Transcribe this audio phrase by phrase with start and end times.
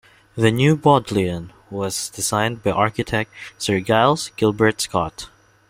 [0.35, 5.29] The New Bodleian was designed by architect Sir Giles Gilbert Scott.